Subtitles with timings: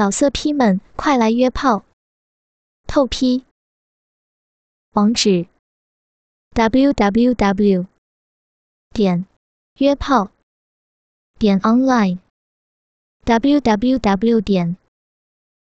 [0.00, 1.84] 老色批们，快来约炮！
[2.86, 3.44] 透批。
[4.92, 5.46] 网址
[6.54, 7.86] ：w w w
[8.94, 9.26] 点
[9.74, 10.30] 约炮
[11.38, 12.18] 点 online
[13.24, 14.78] w w w 点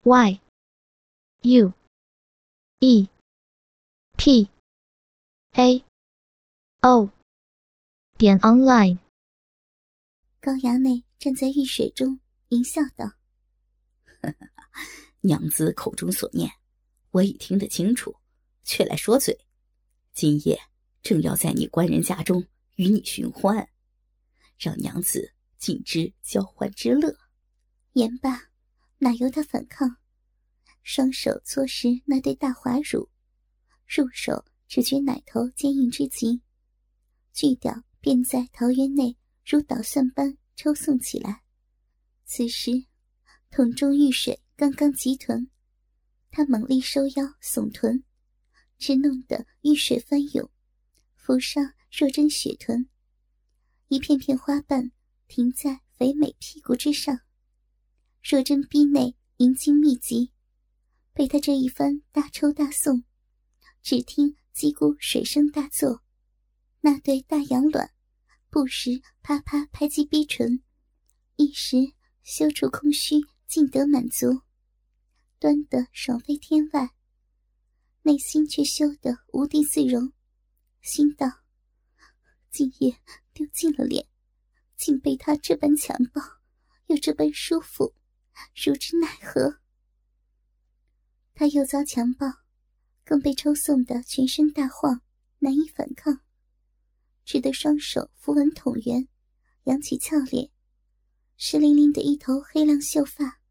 [0.04, 0.40] y
[1.40, 1.72] u
[2.78, 3.08] e
[4.16, 4.48] p
[5.54, 5.84] a
[6.82, 7.10] o
[8.16, 8.98] 点 online。
[10.40, 12.20] 高衙内站在浴水中，
[12.50, 13.21] 淫笑道。
[15.20, 16.50] 娘子口中所念，
[17.10, 18.16] 我已听得清楚，
[18.64, 19.38] 却来说嘴。
[20.12, 20.60] 今夜
[21.02, 22.46] 正要在你官人家中
[22.76, 23.68] 与你寻欢，
[24.58, 27.16] 让娘子尽知交欢之乐。
[27.92, 28.50] 言罢，
[28.98, 29.96] 哪由他反抗？
[30.82, 33.08] 双手搓实那对大滑乳，
[33.86, 36.42] 入手只觉奶头坚硬之极，
[37.32, 41.42] 巨屌便在桃园内如捣蒜般抽送起来。
[42.24, 42.84] 此时。
[43.54, 45.50] 桶中浴水刚刚急臀，
[46.30, 48.02] 他猛力收腰耸臀，
[48.78, 50.48] 只弄得浴水翻涌，
[51.16, 52.88] 浮上若真雪臀，
[53.88, 54.90] 一片片花瓣
[55.28, 57.20] 停在肥美屁股之上。
[58.22, 60.32] 若真逼内阴茎密集，
[61.12, 63.04] 被他这一番大抽大送，
[63.82, 66.02] 只听叽咕水声大作，
[66.80, 67.92] 那对大羊卵
[68.48, 70.62] 不时啪啪拍击逼唇，
[71.36, 73.20] 一时羞处空虚。
[73.52, 74.40] 尽得满足，
[75.38, 76.94] 端得爽飞天外，
[78.00, 80.10] 内心却羞得无地自容，
[80.80, 81.26] 心道：
[82.50, 82.96] 今夜
[83.34, 84.08] 丢尽了脸，
[84.78, 86.22] 竟被他这般强暴，
[86.86, 87.94] 又这般舒服，
[88.54, 89.60] 如之奈何？
[91.34, 92.26] 他又遭强暴，
[93.04, 95.02] 更被抽送得全身大晃，
[95.40, 96.22] 难以反抗，
[97.26, 99.06] 只得双手扶稳桶圆，
[99.64, 100.50] 扬起俏脸，
[101.36, 103.41] 湿淋淋的一头黑亮秀发。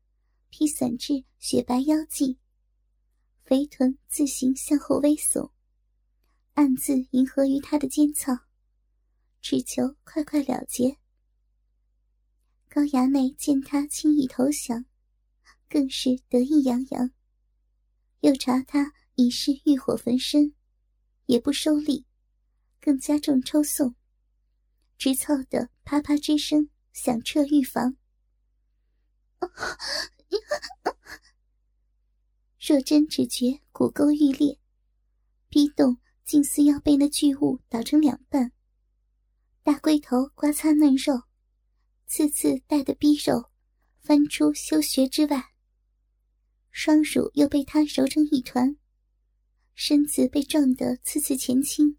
[0.52, 2.38] 披散至雪白腰际，
[3.46, 5.50] 肥臀自行向后微耸，
[6.54, 8.38] 暗自迎合于他的尖操，
[9.42, 10.98] 只求快快了结。
[12.68, 14.86] 高衙内见他轻易投降，
[15.70, 17.10] 更是得意洋洋。
[18.20, 20.54] 又查他已是欲火焚身，
[21.28, 22.06] 也不收力，
[22.82, 23.96] 更加重抽送，
[24.98, 27.96] 直操的啪啪之声响彻浴房。
[32.60, 34.60] 若真只觉骨沟欲裂，
[35.50, 38.52] 逼动竟似要被那巨物捣成两半。
[39.64, 41.24] 大龟头刮擦嫩肉，
[42.06, 43.50] 次次带的逼肉
[44.00, 45.54] 翻出修穴之外。
[46.70, 48.78] 双乳又被他揉成一团，
[49.76, 51.98] 身子被撞得次次前倾。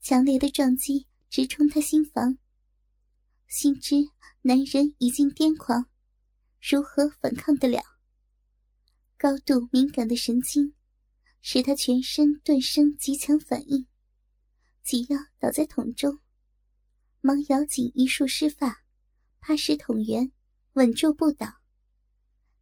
[0.00, 2.38] 强烈的撞击直冲他心房，
[3.46, 3.96] 心知
[4.42, 5.88] 男人已经癫狂。
[6.68, 7.80] 如何反抗得了？
[9.16, 10.74] 高度敏感的神经，
[11.40, 13.86] 使他全身顿生极强反应，
[14.82, 16.18] 急要倒在桶中，
[17.20, 18.82] 忙咬紧一束湿发，
[19.38, 20.32] 怕使桶圆，
[20.72, 21.46] 稳住不倒。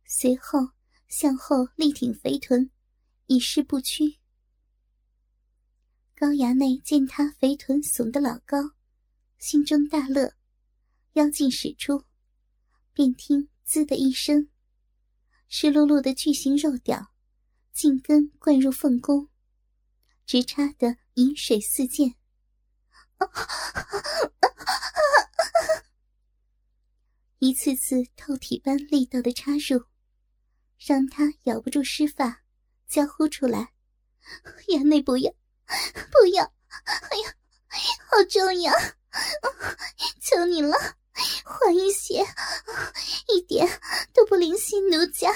[0.04, 0.72] 随后
[1.08, 2.70] 向后力挺肥臀，
[3.24, 4.18] 以示不屈。
[6.14, 8.58] 高衙内见他肥臀耸得老高，
[9.38, 10.34] 心中大乐，
[11.14, 12.04] 腰劲使出，
[12.92, 13.48] 便听。
[13.64, 14.48] 滋的一声，
[15.48, 17.12] 湿漉漉的巨型肉屌，
[17.72, 19.28] 进根灌入凤宫，
[20.26, 22.14] 直插得饮水四溅。
[27.38, 29.84] 一次次透体般力道的插入，
[30.78, 32.42] 让他咬不住湿发，
[32.86, 33.72] 叫呼出来
[34.68, 35.32] ：“衙内不要，
[36.10, 36.44] 不要！
[36.84, 37.36] 哎呀，
[38.08, 38.72] 好重呀！
[40.20, 40.76] 求你了！”
[41.44, 42.24] 缓一些，
[43.28, 43.66] 一点
[44.12, 45.32] 都不灵犀奴家，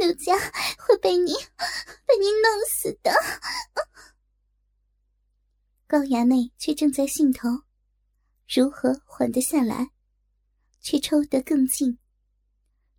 [0.00, 0.36] 奴家
[0.78, 3.12] 会被你被你弄死的。
[5.86, 7.48] 高衙内却正在兴头，
[8.48, 9.90] 如何缓得下来？
[10.80, 11.98] 却抽得更劲。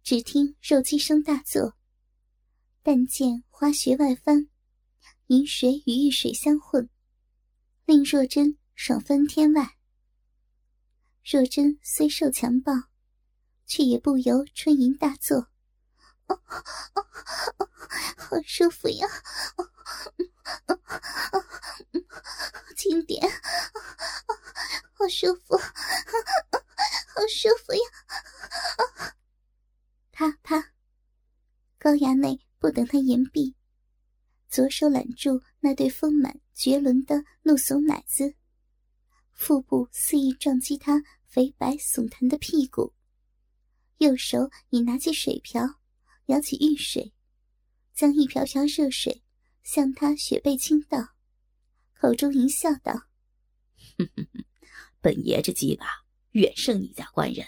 [0.03, 1.73] 只听肉鸡声大作，
[2.84, 4.49] 但见花穴外翻，
[5.28, 6.90] 银水与玉水相混，
[7.85, 9.77] 令若真爽翻天外。
[11.29, 12.72] 若真虽受强暴，
[13.66, 15.50] 却也不由春吟大作。
[16.28, 16.41] 哦
[16.96, 17.06] 哦
[17.58, 17.70] 哦，
[18.16, 19.06] 好舒服呀！
[19.58, 19.70] 哦
[20.68, 20.79] 哦
[21.34, 21.44] 哦，
[22.78, 23.29] 轻点，
[24.94, 25.68] 好舒服，好
[27.28, 29.14] 舒服呀！
[30.14, 30.72] 啪啪，
[31.78, 33.53] 高衙内不等他言毕，
[34.47, 38.34] 左手揽住那对丰满绝伦的怒耸奶子，
[39.34, 41.03] 腹部肆意撞击他。
[41.37, 42.95] 肥白耸弹的屁股，
[43.99, 45.61] 右手已拿起水瓢，
[46.25, 47.13] 舀起浴水，
[47.93, 49.22] 将一瓢瓢热水
[49.61, 50.97] 向他雪背倾倒，
[51.93, 52.91] 口中淫笑道
[53.99, 54.45] ：“哼哼哼，
[54.99, 55.85] 本爷这鸡巴
[56.31, 57.45] 远胜你家官人，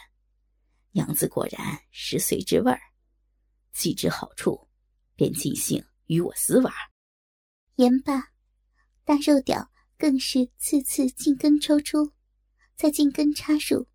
[0.92, 2.80] 娘子果然食髓知味儿，
[3.74, 4.70] 既知好处，
[5.16, 6.72] 便尽兴与我私玩。”
[7.78, 8.32] 言罢，
[9.04, 12.14] 大肉屌更是次次进根抽出，
[12.80, 13.88] 再进根插入。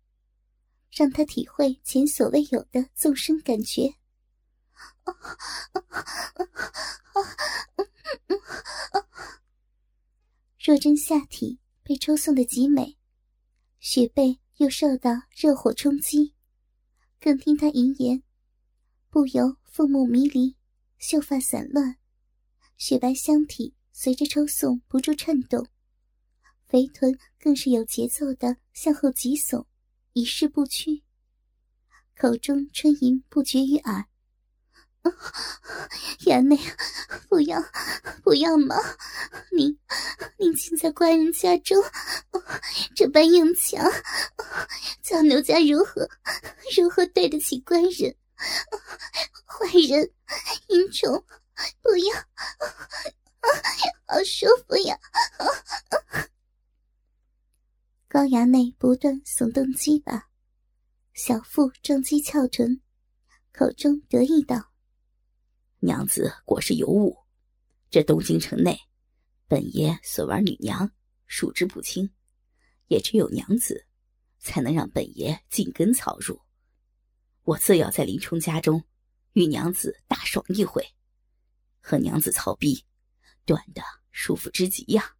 [0.91, 3.95] 让他体会前所未有的纵深感觉。
[10.57, 12.95] 若真下体被抽送的极美，
[13.79, 16.33] 雪背又受到热火冲击，
[17.19, 18.23] 更听他淫言，
[19.09, 20.55] 不由凤目迷离，
[20.97, 21.97] 秀发散乱，
[22.77, 25.67] 雪白香体随着抽送不住颤动，
[26.75, 29.63] 肥臀更是有节奏的向后急耸。
[30.11, 31.01] 一事不屈，
[32.17, 34.03] 口中春吟不绝于耳。
[36.25, 36.59] 衙内，
[37.29, 37.63] 不要，
[38.25, 38.75] 不要嘛！
[39.53, 39.79] 您，
[40.37, 41.81] 您竟在官人家中
[42.93, 43.81] 这般硬抢，
[45.01, 46.05] 叫奴家如何，
[46.77, 48.13] 如何对得起官人？
[49.45, 50.11] 坏人，
[50.67, 51.25] 淫虫，
[51.81, 52.15] 不要！
[54.07, 54.99] 好舒服呀！
[58.15, 60.29] 高衙内不断耸动鸡巴，
[61.13, 62.79] 小腹撞击翘臀，
[63.51, 64.71] 口中得意道
[65.83, 67.17] ：“娘子果是尤物，
[67.89, 68.79] 这东京城内，
[69.49, 70.89] 本爷所玩女娘
[71.25, 72.09] 数之不清，
[72.87, 73.85] 也只有娘子，
[74.39, 76.39] 才能让本爷进根草入。
[77.43, 78.81] 我自要在林冲家中，
[79.33, 80.81] 与娘子大爽一回，
[81.81, 82.85] 和娘子操逼，
[83.43, 85.15] 短的舒服之极呀。”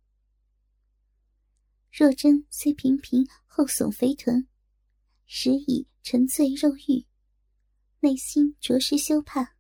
[1.98, 4.50] 若真虽频频后耸肥臀，
[5.26, 7.06] 实已沉醉肉欲，
[8.02, 9.56] 内心着实羞怕。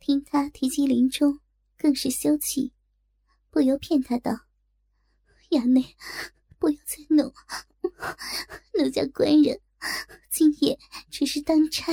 [0.00, 1.38] 听他提及林冲，
[1.78, 2.72] 更是羞气，
[3.48, 4.40] 不由骗他道
[5.50, 5.94] ：“衙内，
[6.58, 7.32] 不要再弄，
[8.76, 9.60] 奴家官人
[10.28, 10.76] 今夜
[11.12, 11.92] 只是当差，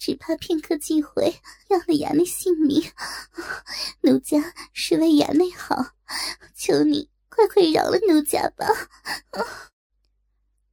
[0.00, 1.36] 只怕片刻机会
[1.68, 2.82] 要了衙内性命。
[4.00, 5.94] 奴家是为衙内好，
[6.56, 8.66] 求你。”快快饶了奴家吧！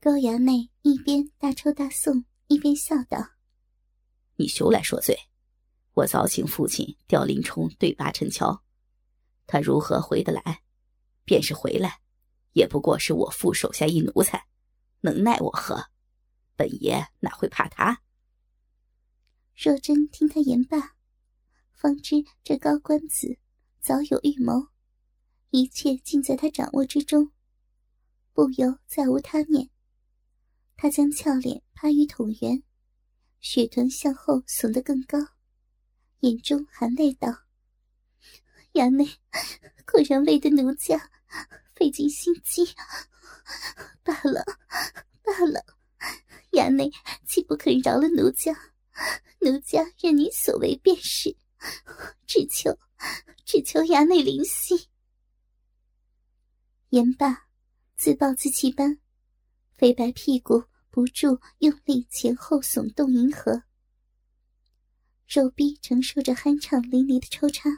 [0.01, 3.29] 高衙内一边大抽大送，一边笑道
[4.35, 5.17] ：“你休来说罪！
[5.93, 8.61] 我早请父亲调林冲对八陈桥，
[9.47, 10.61] 他如何回得来？
[11.23, 12.01] 便是回来，
[12.51, 14.45] 也不过是我父手下一奴才，
[14.99, 15.85] 能奈我何？
[16.57, 18.01] 本爷哪会怕他？”
[19.55, 20.95] 若真听他言罢，
[21.71, 23.37] 方知这高官子
[23.79, 24.67] 早有预谋。
[25.51, 27.31] 一切尽在他掌握之中，
[28.33, 29.71] 不由再无他念。
[30.77, 32.61] 他将俏脸趴于桶缘，
[33.41, 35.17] 雪臀向后耸得更高，
[36.19, 37.45] 眼中含泪道
[38.73, 39.05] ：“衙内
[39.91, 41.09] 果然为得奴家
[41.75, 42.75] 费尽心机，
[44.03, 44.45] 罢了
[45.23, 45.65] 罢了，
[46.51, 46.91] 衙内
[47.25, 48.55] 既不肯饶了奴家，
[49.39, 51.35] 奴家任你所为便是，
[52.27, 52.77] 只求
[53.45, 54.87] 只求衙内灵犀。”
[56.91, 57.45] 言罢，
[57.97, 58.99] 自暴自弃般，
[59.77, 63.61] 肥白屁股不住用力前后耸动，迎合
[65.27, 67.69] 肉臂承受着酣畅淋漓的抽插，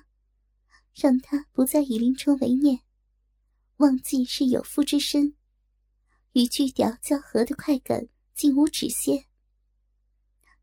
[0.96, 2.84] 让他不再以林冲为念，
[3.78, 5.36] 忘记是有夫之身，
[6.32, 9.26] 与巨屌交合的快感竟无止歇。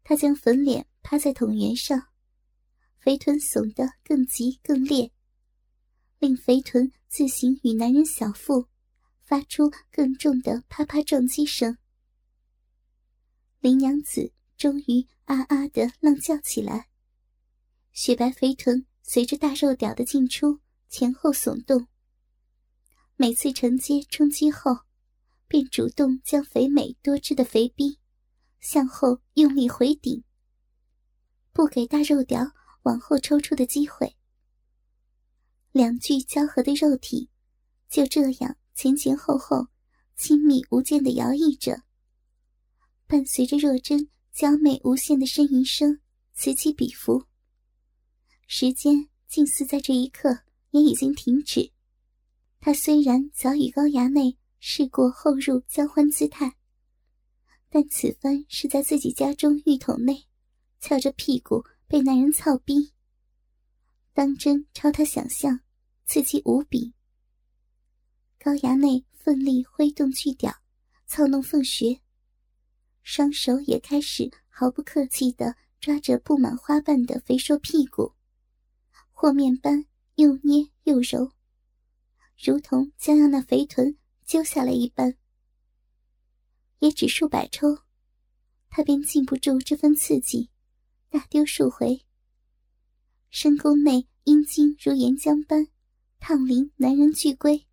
[0.03, 2.09] 他将粉脸趴在桶圆上，
[2.99, 5.13] 肥臀耸得更急更烈。
[6.19, 8.67] 令肥臀自行与男人小腹
[9.23, 11.79] 发出更重的啪啪撞击声，
[13.61, 16.89] 林娘子终于啊啊的浪叫起来。
[17.93, 20.59] 雪白肥臀随着大肉屌的进出
[20.89, 21.87] 前后耸动，
[23.17, 24.79] 每次承接冲击后，
[25.47, 28.01] 便主动将肥美多汁的肥逼
[28.59, 30.25] 向后用力回顶，
[31.53, 34.17] 不给大肉屌往后抽出的机会。
[35.79, 37.31] 两具交合的肉体，
[37.89, 39.69] 就这样前前后后、
[40.17, 41.85] 亲密无间的摇曳着，
[43.07, 46.01] 伴随着若真娇媚无限的呻吟声
[46.35, 47.25] 此起彼伏。
[48.49, 51.71] 时间竟似在这一刻也已经停止。
[52.59, 56.57] 他虽然早与高衙内试过后入交欢姿态，
[57.71, 60.27] 但此番是在自己家中浴桶内，
[60.81, 62.93] 翘着屁股被男人操逼，
[64.13, 65.61] 当真超他想象。
[66.09, 66.95] 刺激无比。
[68.39, 70.51] 高衙内奋力挥动巨屌，
[71.07, 72.01] 操弄凤穴。
[73.03, 78.15] 双手也开始毫不客气地抓着布满花瓣的肥硕屁股，
[79.13, 79.85] 和面般
[80.15, 81.31] 又捏又揉，
[82.43, 85.15] 如同将要那肥臀揪下来一般。
[86.79, 87.81] 也只数百抽，
[88.71, 90.49] 他便禁不住这份刺激，
[91.11, 92.03] 大丢数回。
[93.29, 95.69] 深宫内阴茎如岩浆般
[96.19, 97.67] 烫淋男人巨龟，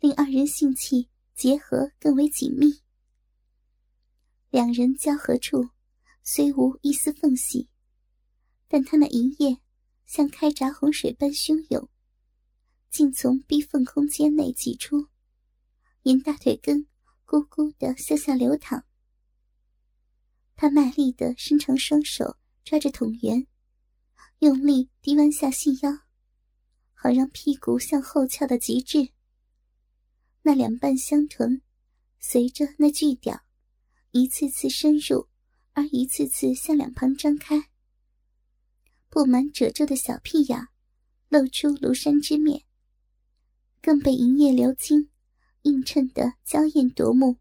[0.00, 2.80] 令二人性气结合更为紧密。
[4.50, 5.70] 两人交合处
[6.22, 7.68] 虽无一丝缝隙，
[8.68, 9.60] 但他那银液
[10.06, 11.88] 像开闸洪水般汹涌，
[12.90, 15.08] 竟从逼缝空间内挤出，
[16.02, 16.86] 沿大腿根。
[17.26, 18.84] 咕咕的向下流淌，
[20.54, 23.46] 他卖力的伸长双手抓着桶圆，
[24.40, 26.03] 用力低弯下细腰，
[27.04, 29.10] 好让屁股向后翘到极致。
[30.40, 31.60] 那两瓣香臀
[32.18, 33.42] 随着那巨屌
[34.12, 35.28] 一次次深入，
[35.74, 37.68] 而一次次向两旁张开，
[39.10, 40.68] 布满褶皱的小屁眼
[41.28, 42.64] 露出庐山之面，
[43.82, 45.10] 更被银液流金。
[45.64, 47.36] 映衬的娇艳夺目，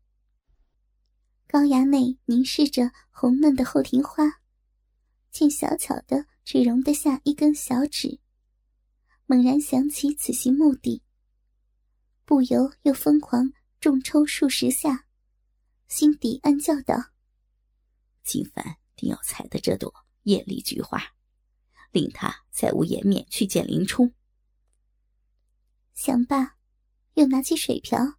[1.48, 4.41] 高衙内凝视着红嫩的后庭花，
[5.32, 8.20] 见小巧的只容得下一根小指，
[9.25, 11.01] 猛然想起此行目的，
[12.25, 15.06] 不由又疯狂重抽数十下，
[15.88, 17.12] 心底暗叫道
[18.24, 21.01] ：“金凡定要采的这朵艳丽菊花，
[21.92, 24.13] 令他再无颜面去见林冲。”
[25.94, 26.56] 想罢。
[27.15, 28.15] 又拿起水瓢，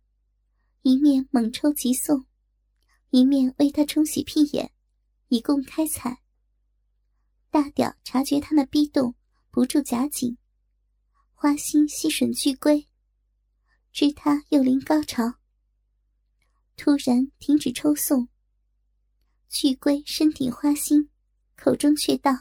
[0.82, 2.26] 一面猛抽急送，
[3.10, 4.70] 一面为他冲洗屁眼，
[5.26, 6.22] 以供开采。
[7.50, 9.16] 大屌察觉他那逼动，
[9.50, 10.38] 不住夹紧，
[11.44, 12.88] 花心吸吮巨龟，
[13.92, 15.34] 知他又临高潮，
[16.74, 18.28] 突然停止抽送。
[19.50, 21.10] 巨龟身体花心，
[21.54, 22.32] 口中却道：“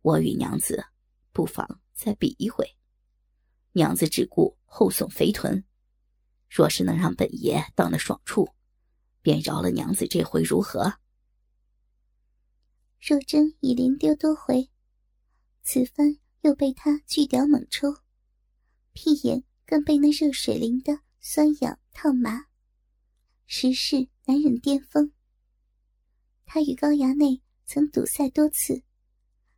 [0.00, 0.86] 我与娘子，
[1.32, 2.66] 不妨再比一回。”
[3.76, 5.62] 娘子只顾后送肥臀，
[6.48, 8.48] 若是能让本爷到那爽处，
[9.20, 10.94] 便饶了娘子这回如何？
[12.98, 14.70] 若真已连丢多回，
[15.62, 16.16] 此番
[16.46, 17.92] 又被他巨屌猛抽，
[18.92, 22.46] 屁眼更被那热水淋得酸痒烫麻，
[23.46, 25.10] 实是难忍巅峰。
[26.44, 28.84] 他与高衙内曾赌赛多次，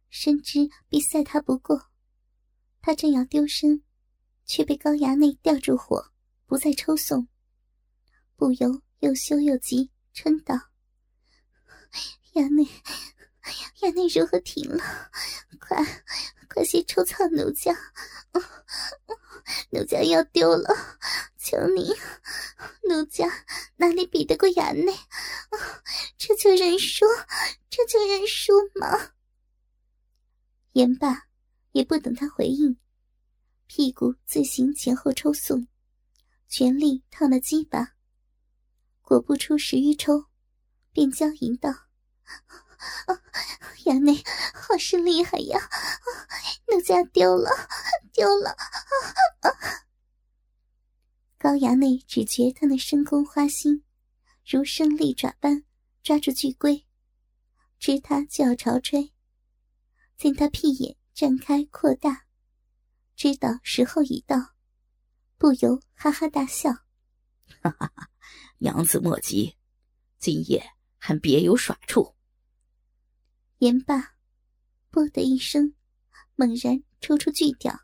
[0.09, 1.91] 深知必赛他不过，
[2.81, 3.83] 他正要丢身。
[4.47, 6.11] 却被高衙内吊住火，
[6.47, 7.29] 不再抽送，
[8.35, 10.55] 不由又羞又急，嗔道
[12.33, 12.65] ：“衙内，
[13.83, 14.83] 衙内如何停了？
[15.61, 15.85] 快，
[16.49, 17.77] 快些抽草奴家，
[19.71, 20.75] 奴家要丢了！
[21.37, 21.95] 求你，
[22.89, 24.93] 奴家哪里比得过衙内？
[26.17, 27.07] 这就认输，
[27.71, 29.13] 这就认输吗？”
[30.73, 31.29] 言罢，
[31.73, 32.79] 也不等他回应。
[33.67, 35.69] 屁股自行前后抽送，
[36.49, 37.95] 全力套那鸡巴。
[39.03, 40.27] 果不出十余抽，
[40.93, 41.71] 便娇吟道
[43.85, 44.23] ：“衙内
[44.55, 45.59] 好是厉害呀！
[46.67, 47.51] 奴家丢了，
[48.13, 48.55] 丢了！”
[51.39, 53.85] 高衙内只觉他那深宫花心，
[54.45, 55.65] 如生利爪般
[56.03, 56.85] 抓住巨龟，
[57.79, 59.13] 知他就要朝吹，
[60.17, 62.27] 见他屁眼绽开扩大。
[63.17, 64.55] 知道时候已到，
[65.39, 66.73] 不由哈哈大笑
[67.63, 68.11] ：“哈哈哈，
[68.59, 69.57] 娘子莫急，
[70.19, 72.15] 今夜还别有耍处。”
[73.59, 74.15] 言罢，
[74.89, 75.75] 啵的一声，
[76.37, 77.77] 猛然抽出巨屌。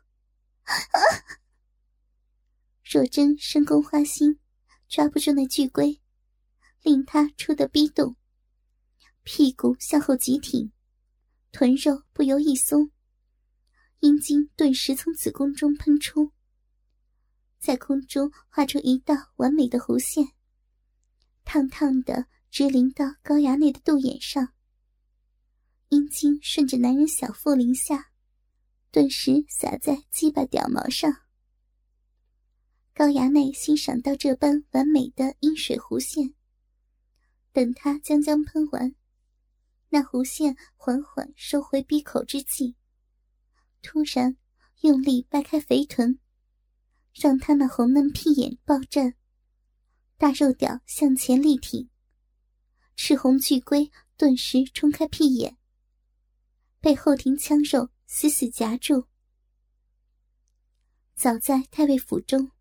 [2.81, 4.39] 若真深宫花心，
[4.87, 6.01] 抓不住那巨龟，
[6.81, 8.15] 令他出的逼动，
[9.23, 10.71] 屁股向后急挺，
[11.51, 12.89] 臀肉不由一松。
[13.99, 16.31] 阴茎顿时从子宫中喷出，
[17.59, 20.25] 在空中画出一道完美的弧线，
[21.43, 24.53] 烫烫的直淋到高衙内的肚眼上。
[25.89, 28.11] 阴茎顺着男人小腹淋下，
[28.91, 31.11] 顿时洒在鸡巴屌毛上。
[32.93, 36.33] 高衙内欣赏到这般完美的阴水弧线，
[37.51, 38.95] 等他将将喷完，
[39.89, 42.75] 那弧线缓缓收回闭口之际。
[43.81, 44.37] 突然，
[44.81, 46.19] 用力掰开肥臀，
[47.13, 49.13] 让他那红嫩屁眼爆绽，
[50.17, 51.89] 大肉屌向前力挺，
[52.95, 55.57] 赤红巨龟顿时冲开屁眼，
[56.85, 59.07] 被后庭枪肉死死夹住。
[61.15, 62.51] 早在太尉府中，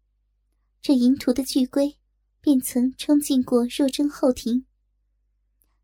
[0.80, 1.98] 这淫徒的巨龟
[2.40, 4.64] 便曾冲进过若真后庭，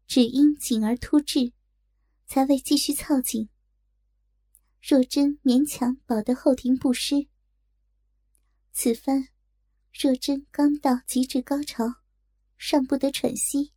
[0.06, 1.52] 只因紧而突至，
[2.25, 3.50] 才未继续操紧。
[4.80, 7.28] 若真勉强保得后庭不失。
[8.73, 9.28] 此番，
[9.92, 11.97] 若真刚到极致高潮，
[12.56, 13.75] 尚不得喘息，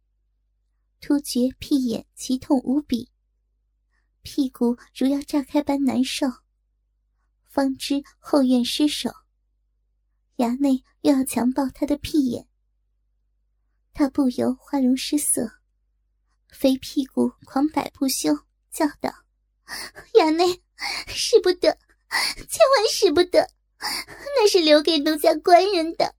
[1.01, 3.09] 突觉屁眼奇痛无比，
[4.23, 6.27] 屁股如要炸开般难受，
[7.49, 9.11] 方知后院失手，
[10.37, 12.47] 衙内又要强暴他的屁眼，
[13.93, 15.59] 他不由花容失色，
[16.49, 18.33] 肥屁股狂摆不休，
[18.71, 19.13] 叫道
[20.19, 20.63] ：“衙内！”
[21.07, 21.77] 使不得，
[22.09, 23.47] 千万使不得，
[23.79, 26.15] 那是留给奴家官人的。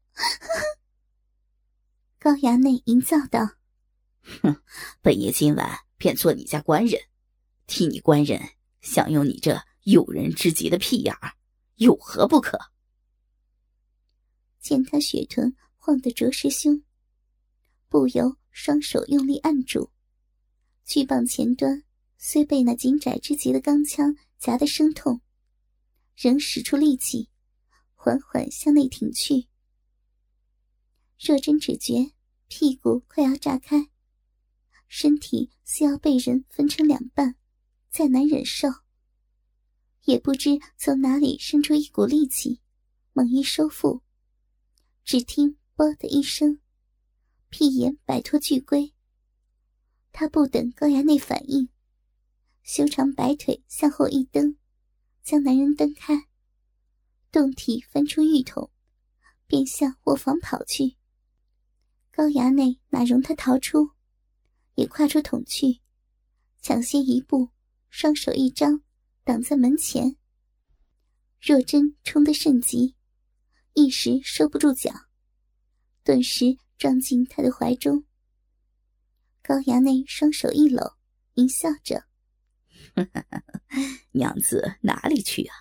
[2.19, 3.41] 高衙内淫躁道
[4.43, 4.63] ：“哼，
[5.03, 6.99] 本爷今晚便做你家官人，
[7.67, 8.41] 替你官人
[8.81, 11.35] 享用你这诱人之极的屁眼儿，
[11.77, 12.59] 有何不可？”
[14.61, 16.83] 见他血臀晃得着实凶，
[17.89, 19.91] 不由双手用力按住，
[20.85, 21.83] 巨棒前端
[22.19, 24.17] 虽被那紧窄之极的钢枪。
[24.37, 25.23] 夹得生痛，
[26.15, 27.31] 仍使出力气，
[27.95, 29.49] 缓缓向内挺去。
[31.19, 32.13] 若真只觉
[32.49, 33.89] 屁股快要炸开，
[34.87, 37.37] 身体似要被人分成两半，
[37.95, 38.69] 再难忍受。
[40.03, 42.61] 也不知从哪里生出一股力气，
[43.13, 44.03] 猛一收腹，
[45.05, 46.59] 只听“啵”的一声，
[47.51, 48.93] 屁眼摆脱巨龟。
[50.11, 51.69] 他不等高衙内反应。
[52.65, 54.57] 修长白腿向后一蹬，
[55.23, 56.27] 将男人蹬开，
[57.31, 58.73] 胴体翻出浴桶，
[59.47, 60.97] 便向卧房跑去。
[62.11, 63.91] 高衙内哪容他逃出，
[64.75, 65.81] 也跨出桶去，
[66.61, 67.51] 抢先一步，
[67.97, 68.83] 双手一张，
[69.23, 70.17] 挡在门前。
[71.41, 72.97] 若真冲得甚急，
[73.73, 74.91] 一时收不住脚，
[76.03, 78.05] 顿时撞进他的怀中。
[79.43, 80.97] 高衙内双手一搂，
[81.35, 82.05] 淫笑着。
[84.11, 85.55] 娘子哪里去啊？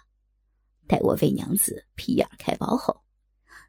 [0.88, 3.04] 待我为娘子皮眼开包后，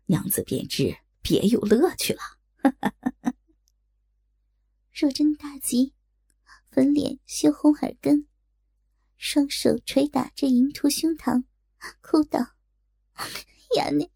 [0.07, 2.23] 娘子便知别有乐趣了。
[4.91, 5.93] 若真大急，
[6.71, 8.27] 粉脸羞红耳根，
[9.25, 11.45] 双手捶打着淫徒胸膛，
[12.03, 12.41] 哭道
[13.75, 14.11] ：“衙内，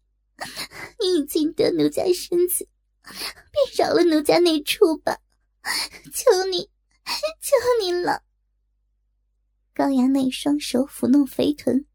[0.99, 2.69] 你已经得奴家身子，
[3.01, 5.17] 便饶了奴家那处吧！
[6.13, 6.69] 求你，
[7.41, 8.21] 求你了！”
[9.73, 11.87] 高衙内双手抚弄肥臀，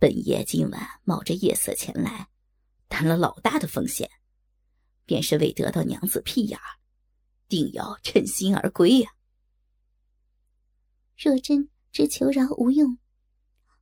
[0.00, 2.26] 本爷今晚冒着夜色前来，
[2.88, 4.10] 担了老大的风险，
[5.04, 6.58] 便是为得到娘子屁眼，
[7.48, 9.12] 定要称心而归呀。
[11.16, 12.98] 若真知求饶无用，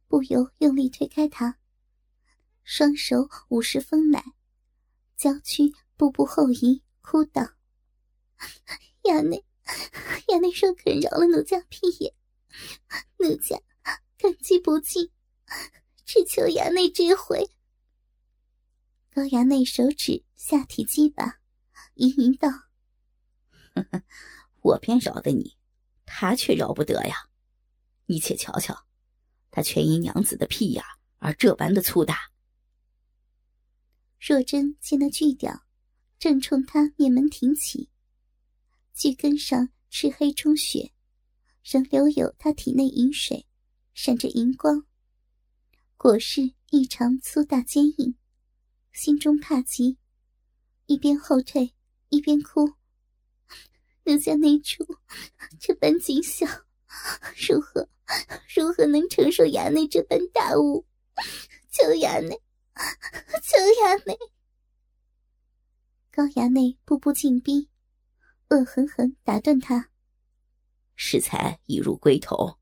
[0.07, 1.59] 不由用力推开他，
[2.63, 4.25] 双手捂实丰奶，
[5.17, 7.43] 娇躯步步后移，哭道
[9.03, 9.45] ：“衙内，
[10.29, 12.15] 衙内若肯饶了奴家屁眼。”
[13.19, 13.61] 奴家
[14.17, 15.11] 感激不尽，
[16.05, 17.51] 只求衙内这回。
[19.11, 21.41] 高衙内手指下体击吧，
[21.95, 22.49] 吟吟道
[24.63, 25.57] ：“我偏饶得你，
[26.05, 27.29] 他却饶不得呀！
[28.07, 28.87] 你且瞧瞧，
[29.51, 30.85] 他全因娘子的屁眼
[31.19, 32.31] 而这般的粗大。”
[34.21, 35.65] 若真见那巨屌
[36.19, 37.91] 正冲他面门挺起，
[38.95, 40.93] 巨根上赤黑充血。
[41.65, 43.47] 仍留有他体内饮水，
[43.95, 44.85] 闪着银光。
[45.97, 48.17] 果是异常粗大坚硬，
[48.93, 49.97] 心中怕极，
[50.85, 51.73] 一边后退
[52.11, 52.75] 一边哭
[54.05, 54.85] ：“奴家内处
[55.59, 56.49] 这般景象，
[57.49, 57.89] 如何
[58.55, 60.87] 如何能承受衙内这般大物？
[61.71, 62.41] 求衙内，
[63.43, 64.17] 求衙内！”
[66.13, 67.69] 高衙内步步进逼，
[68.51, 69.91] 恶狠狠打断他。
[70.95, 72.59] 适才已入龟头，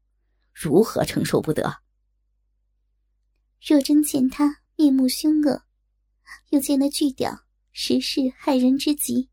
[0.54, 1.82] 如何承受不得？
[3.60, 5.64] 若真见他面目凶恶，
[6.50, 9.28] 又见那巨屌实是害人之极，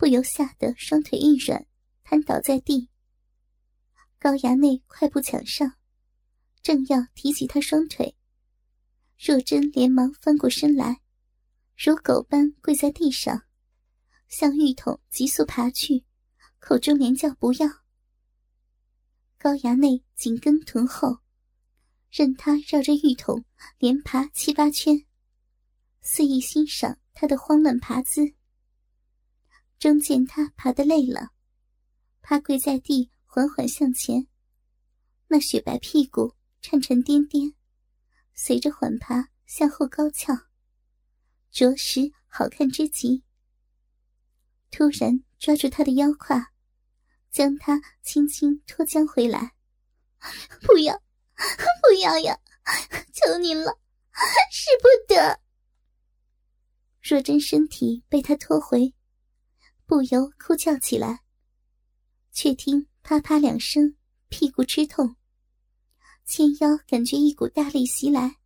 [0.00, 1.66] 不由吓得双腿一软，
[2.04, 2.88] 瘫倒在地。
[4.18, 5.74] 高衙内快步抢上，
[6.62, 8.16] 正要提起他双腿，
[9.18, 11.02] 若真连忙翻过身来，
[11.76, 13.42] 如狗般跪在地上，
[14.26, 16.06] 向浴桶急速爬去，
[16.60, 17.68] 口中连叫不要。
[19.36, 21.18] 高衙内紧跟臀后，
[22.10, 23.44] 任他绕着浴桶
[23.76, 25.04] 连爬七八圈，
[26.00, 28.32] 肆意欣赏他的慌乱爬姿。
[29.80, 31.30] 终见他爬得累了，
[32.20, 34.26] 趴跪在地，缓缓向前，
[35.26, 37.54] 那雪白屁股颤颤颠颠，
[38.34, 40.34] 随着缓爬向后高翘，
[41.50, 43.24] 着实好看之极。
[44.70, 46.52] 突然抓住他的腰胯，
[47.30, 49.54] 将他轻轻拖将回来。
[50.60, 50.94] 不要，
[51.34, 52.38] 不要呀！
[53.14, 53.80] 求您了，
[54.52, 55.40] 使不得。
[57.00, 58.94] 若真身体被他拖回，
[59.90, 61.24] 不由哭叫起来。
[62.30, 63.96] 却听啪啪两声，
[64.28, 65.16] 屁股吃痛。
[66.24, 68.36] 纤腰感觉一股大力袭来，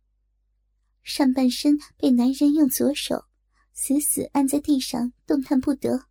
[1.03, 3.25] 上半身被男人用左手
[3.73, 6.07] 死死按在地上，动弹不得。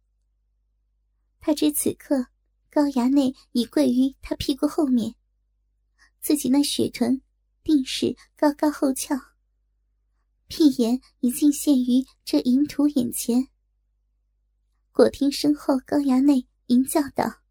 [1.40, 2.28] 他知此刻
[2.70, 5.16] 高衙内已跪于他屁股后面，
[6.20, 7.20] 自己那雪臀
[7.64, 9.16] 定是高高后翘，
[10.46, 13.48] 屁眼已尽现于这淫徒眼前。
[14.94, 17.42] 果听身后高衙内淫叫道：“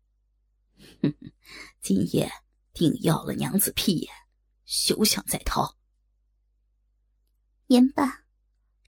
[1.04, 1.32] 哼哼，
[1.80, 2.32] 今夜。”
[2.74, 4.12] 定要了娘子屁眼，
[4.66, 5.76] 休想再逃！
[7.68, 8.24] 言罢，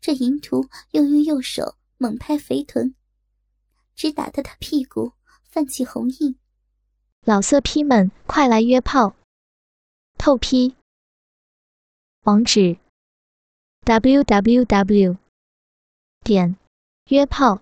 [0.01, 2.95] 这淫徒又用右手猛拍肥臀，
[3.93, 5.13] 直打得他屁股
[5.43, 6.39] 泛起红印。
[7.21, 9.15] 老色批们，快来约炮！
[10.17, 10.75] 透批。
[12.23, 12.79] 网址
[13.83, 15.17] ：w w w.
[16.23, 16.57] 点
[17.09, 17.61] 约炮